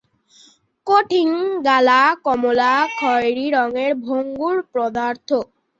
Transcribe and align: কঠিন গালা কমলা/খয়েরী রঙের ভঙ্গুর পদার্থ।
কঠিন 0.87 1.29
গালা 1.67 2.01
কমলা/খয়েরী 2.25 3.45
রঙের 3.55 3.91
ভঙ্গুর 4.05 4.57
পদার্থ। 4.73 5.29